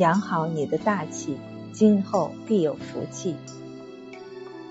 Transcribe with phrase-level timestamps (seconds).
[0.00, 1.36] 养好你的大气，
[1.74, 3.36] 今后必有福气。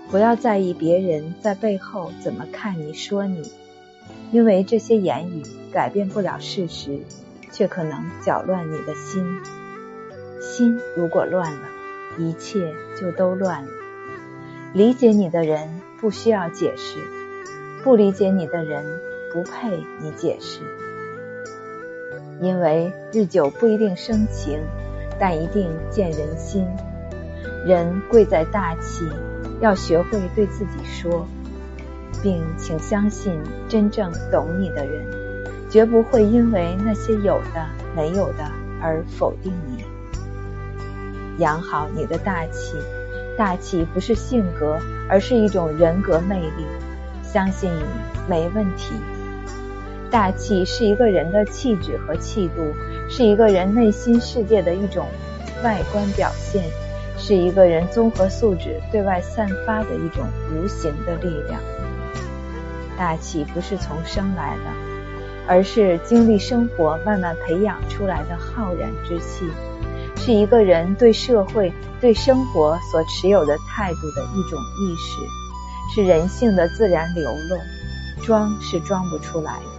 [0.10, 3.52] 不要在意别人在背后怎么看你、说你，
[4.32, 7.02] 因为这些言语改变不了事实，
[7.52, 9.24] 却可能搅乱你的心。
[10.42, 11.68] 心如果乱了，
[12.18, 13.70] 一切就都乱了。
[14.74, 16.98] 理解你的人不需要解释，
[17.84, 18.84] 不理解你的人
[19.32, 20.62] 不配你解释。
[22.42, 24.60] 因为日久不一定生情，
[25.20, 26.66] 但一定见人心。
[27.66, 29.06] 人贵在大气，
[29.60, 31.28] 要学会对自己说，
[32.24, 33.38] 并请相信，
[33.68, 35.06] 真正懂你的人，
[35.70, 37.66] 绝不会因为那些有的
[37.96, 38.50] 没有的
[38.82, 39.84] 而否定你。
[41.38, 42.78] 养好你的大气，
[43.38, 44.78] 大气不是性格，
[45.10, 46.66] 而是一种人格魅力。
[47.24, 47.84] 相信你
[48.28, 48.96] 没问题。
[50.10, 52.74] 大气是一个人的气质和气度，
[53.10, 55.08] 是一个人内心世界的一种
[55.64, 56.64] 外观表现，
[57.18, 61.60] 是一个人综合素质对外散发的一种无形的力量。
[62.98, 64.64] 大气不是从生来的，
[65.48, 69.50] 而是经历生活慢慢培养出来的浩然之气，
[70.16, 77.58] 是一个人对社会、对生活所持有的态度的一种意识，是人性的自然流露，
[78.24, 79.79] 装是装不出来的。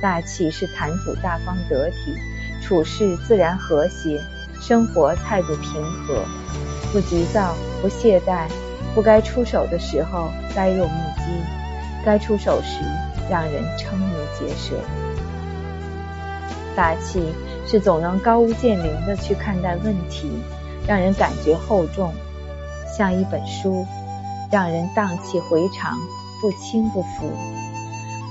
[0.00, 2.14] 大气是谈吐大方得体，
[2.62, 4.20] 处事自然和谐，
[4.60, 6.24] 生活态度平和，
[6.92, 8.48] 不急躁，不懈怠，
[8.94, 11.22] 不该出手的时候呆若木鸡，
[12.04, 12.80] 该出手时
[13.28, 14.76] 让人瞠目结舌。
[16.76, 17.34] 大气
[17.66, 20.30] 是总能高屋建瓴的去看待问题，
[20.86, 22.14] 让人感觉厚重，
[22.96, 23.84] 像一本书，
[24.52, 25.98] 让人荡气回肠，
[26.40, 27.32] 不轻不浮。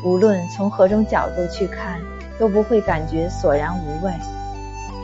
[0.03, 2.00] 无论从何种角度去看，
[2.40, 4.12] 都不会感觉索然无味。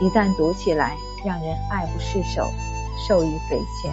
[0.00, 2.48] 一旦读起来，让人爱不释手，
[3.06, 3.92] 受益匪浅。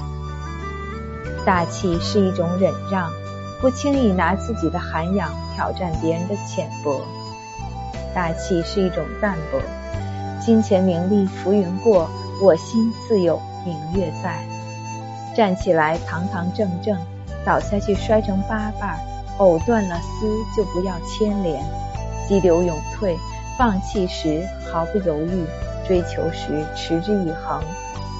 [1.45, 3.11] 大气是一种忍让，
[3.59, 7.01] 不轻易拿自己的涵养挑战别人的浅薄。
[8.13, 9.59] 大气是一种淡泊，
[10.39, 12.09] 金钱名利浮云过，
[12.43, 14.43] 我心自有明月在。
[15.35, 16.97] 站起来堂堂正正，
[17.45, 18.99] 倒下去摔成八瓣。
[19.41, 21.63] 藕断了丝就不要牵连，
[22.27, 23.17] 激流勇退，
[23.57, 25.43] 放弃时毫不犹豫，
[25.87, 27.59] 追求时持之以恒，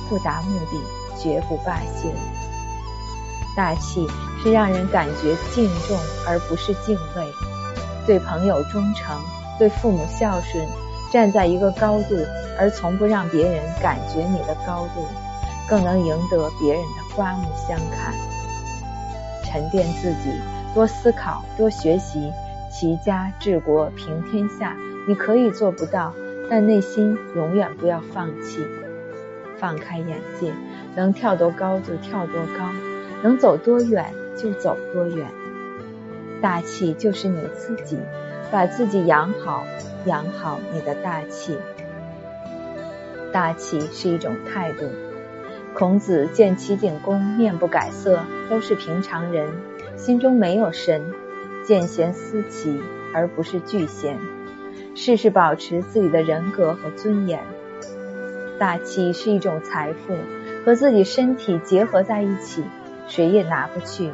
[0.09, 0.81] 不达目的
[1.15, 2.09] 绝不罢休。
[3.55, 4.07] 大气
[4.41, 5.95] 是让人感觉敬重
[6.27, 7.31] 而不是敬畏，
[8.07, 9.15] 对朋友忠诚，
[9.59, 10.67] 对父母孝顺，
[11.13, 12.15] 站在一个高度，
[12.57, 15.05] 而从不让别人感觉你的高度，
[15.69, 18.11] 更能赢得别人的刮目相看。
[19.45, 20.41] 沉淀自己。
[20.73, 22.31] 多思考，多学习，
[22.71, 24.75] 齐家治国平天下。
[25.07, 26.13] 你可以做不到，
[26.49, 28.65] 但内心永远不要放弃，
[29.57, 30.53] 放开眼界，
[30.95, 32.69] 能跳多高就跳多高，
[33.23, 35.27] 能走多远就走多远。
[36.41, 37.97] 大气就是你自己，
[38.51, 39.65] 把自己养好，
[40.05, 41.57] 养好你的大气。
[43.33, 44.85] 大气是一种态度。
[45.73, 49.47] 孔子见齐景公面不改色，都是平常人。
[50.01, 50.99] 心中没有神，
[51.63, 52.81] 见贤思齐，
[53.13, 54.17] 而不是惧贤。
[54.95, 57.39] 事事保持自己的人格和尊严。
[58.57, 60.15] 大气是一种财富，
[60.65, 62.63] 和自己身体结合在一起，
[63.07, 64.09] 谁也拿不去。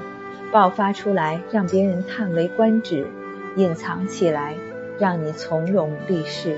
[0.52, 3.06] 爆发出来，让别人叹为观止；
[3.56, 4.56] 隐藏起来，
[5.00, 6.58] 让你从容立世。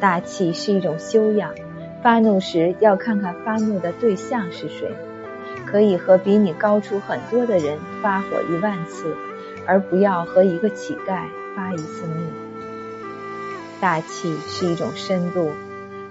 [0.00, 1.54] 大气是一种修养，
[2.02, 4.90] 发怒时要看看发怒的对象是谁。
[5.76, 9.14] 可以和比你高出很多的人发火一万次，
[9.66, 12.30] 而不要和一个乞丐发一次怒。
[13.78, 15.52] 大气是一种深度，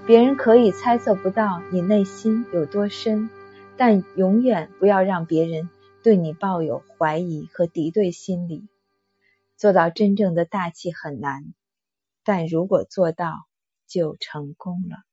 [0.06, 3.28] 别人可以猜测不到你内心有多深，
[3.76, 5.68] 但永远不要让别人
[6.00, 8.68] 对你抱有怀疑和敌对心理。
[9.56, 11.42] 做到真正的大气很难，
[12.24, 13.32] 但如果做到，
[13.88, 15.05] 就成功了。